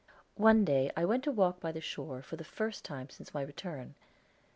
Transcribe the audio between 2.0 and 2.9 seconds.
for the first